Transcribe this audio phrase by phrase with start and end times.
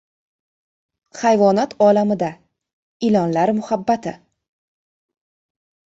[1.19, 2.31] «Hayvonot olamida»:
[3.11, 4.19] Ilonlar muhabbati.